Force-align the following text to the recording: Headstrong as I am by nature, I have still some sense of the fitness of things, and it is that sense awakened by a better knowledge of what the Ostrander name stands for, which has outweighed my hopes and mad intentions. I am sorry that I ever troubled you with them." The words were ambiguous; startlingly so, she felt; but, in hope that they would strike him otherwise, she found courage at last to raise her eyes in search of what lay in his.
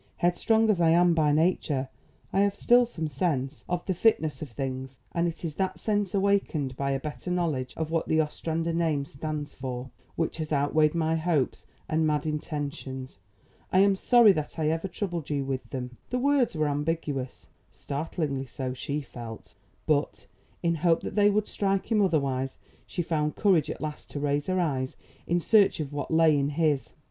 Headstrong 0.15 0.67
as 0.71 0.81
I 0.81 0.89
am 0.89 1.13
by 1.13 1.31
nature, 1.31 1.87
I 2.33 2.39
have 2.39 2.55
still 2.55 2.87
some 2.87 3.07
sense 3.07 3.63
of 3.69 3.85
the 3.85 3.93
fitness 3.93 4.41
of 4.41 4.49
things, 4.49 4.97
and 5.11 5.27
it 5.27 5.45
is 5.45 5.53
that 5.57 5.79
sense 5.79 6.15
awakened 6.15 6.75
by 6.75 6.89
a 6.89 6.99
better 6.99 7.29
knowledge 7.29 7.75
of 7.77 7.91
what 7.91 8.07
the 8.07 8.19
Ostrander 8.19 8.73
name 8.73 9.05
stands 9.05 9.53
for, 9.53 9.91
which 10.15 10.37
has 10.37 10.51
outweighed 10.51 10.95
my 10.95 11.17
hopes 11.17 11.67
and 11.87 12.07
mad 12.07 12.25
intentions. 12.25 13.19
I 13.71 13.81
am 13.81 13.95
sorry 13.95 14.31
that 14.31 14.57
I 14.57 14.69
ever 14.71 14.87
troubled 14.87 15.29
you 15.29 15.45
with 15.45 15.69
them." 15.69 15.97
The 16.09 16.17
words 16.17 16.55
were 16.55 16.67
ambiguous; 16.67 17.49
startlingly 17.69 18.47
so, 18.47 18.73
she 18.73 19.01
felt; 19.01 19.53
but, 19.85 20.25
in 20.63 20.73
hope 20.81 21.01
that 21.01 21.13
they 21.13 21.29
would 21.29 21.47
strike 21.47 21.91
him 21.91 22.01
otherwise, 22.01 22.57
she 22.87 23.03
found 23.03 23.35
courage 23.35 23.69
at 23.69 23.81
last 23.81 24.09
to 24.09 24.19
raise 24.19 24.47
her 24.47 24.59
eyes 24.59 24.95
in 25.27 25.39
search 25.39 25.79
of 25.79 25.93
what 25.93 26.09
lay 26.09 26.35
in 26.35 26.49
his. 26.49 26.95